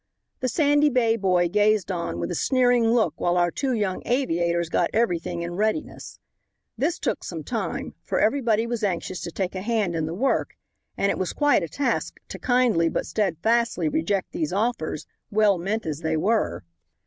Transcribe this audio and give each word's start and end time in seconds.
The 0.39 0.47
Sandy 0.49 0.89
Bay 0.89 1.15
boy 1.15 1.47
gazed 1.47 1.91
on 1.91 2.17
with 2.17 2.31
a 2.31 2.33
sneering 2.33 2.87
look 2.91 3.13
while 3.21 3.37
our 3.37 3.51
two 3.51 3.73
young 3.73 4.01
aviators 4.07 4.67
got 4.67 4.89
everything 4.93 5.43
in 5.43 5.57
readiness. 5.57 6.17
This 6.75 6.97
took 6.97 7.23
some 7.23 7.43
time 7.43 7.93
for 8.01 8.19
everybody 8.19 8.65
was 8.65 8.83
anxious 8.83 9.21
to 9.21 9.31
take 9.31 9.53
a 9.53 9.61
hand 9.61 9.93
in 9.93 10.07
the 10.07 10.15
work, 10.15 10.57
and 10.97 11.11
it 11.11 11.19
was 11.19 11.33
quite 11.33 11.61
a 11.61 11.69
task 11.69 12.19
to 12.29 12.39
kindly, 12.39 12.89
but 12.89 13.05
steadfastly, 13.05 13.89
reject 13.89 14.31
these 14.31 14.51
offers, 14.51 15.05
well 15.29 15.59
meant 15.59 15.85
as 15.85 15.99
they 15.99 16.17
were. 16.17 16.63